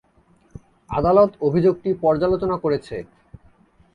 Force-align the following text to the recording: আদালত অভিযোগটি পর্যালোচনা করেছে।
আদালত 0.89 1.31
অভিযোগটি 1.47 1.89
পর্যালোচনা 2.03 2.55
করেছে। 2.57 2.95